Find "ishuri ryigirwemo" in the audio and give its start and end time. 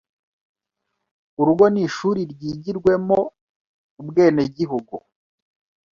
1.87-3.19